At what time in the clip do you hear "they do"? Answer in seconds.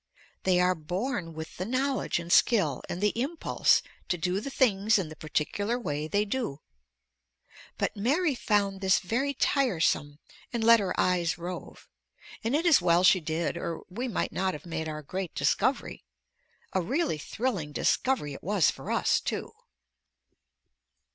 6.07-6.59